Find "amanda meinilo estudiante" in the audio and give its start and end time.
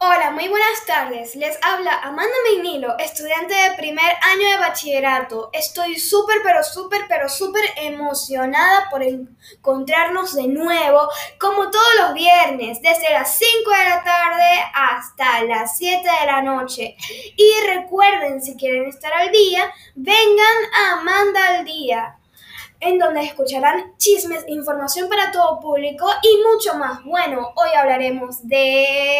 2.04-3.52